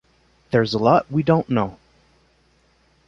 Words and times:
There's 0.49 0.73
a 0.73 0.79
lot 0.79 1.11
we 1.11 1.21
don't 1.21 1.47
know. 1.47 1.77